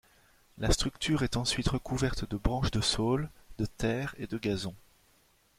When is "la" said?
0.57-0.71